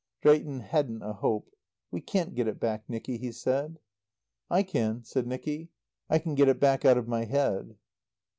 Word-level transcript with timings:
Drayton 0.23 0.61
hadn't 0.61 1.03
a 1.03 1.13
hope. 1.13 1.55
"We 1.91 2.01
can't 2.01 2.33
get 2.33 2.47
it 2.47 2.59
back, 2.59 2.85
Nicky," 2.89 3.17
he 3.19 3.31
said. 3.31 3.77
"I 4.49 4.63
can," 4.63 5.03
said 5.03 5.27
Nicky, 5.27 5.69
"I 6.09 6.17
can 6.17 6.33
get 6.33 6.49
it 6.49 6.59
back 6.59 6.83
out 6.83 6.97
of 6.97 7.07
my 7.07 7.25
head." 7.25 7.75